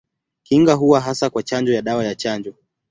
[0.43, 2.53] Kinga huwa hasa kwa chanjo ya dawa ya chanjo.